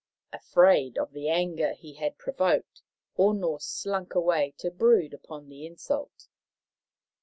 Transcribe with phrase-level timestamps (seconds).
[0.33, 2.81] Afraid of the anger he had provoked,
[3.19, 6.27] Ono slunk away to brood upon the insult.